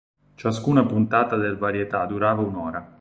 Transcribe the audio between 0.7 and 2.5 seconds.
puntata del varietà durava